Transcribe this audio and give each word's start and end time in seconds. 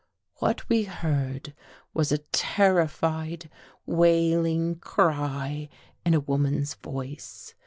What 0.37 0.67
we 0.67 0.85
heard 0.85 1.53
was 1.93 2.11
a 2.11 2.17
terrified 2.31 3.51
wailing 3.85 4.77
cry 4.79 5.69
in 6.03 6.15
a 6.15 6.19
woman's 6.19 6.73
voice. 6.73 7.53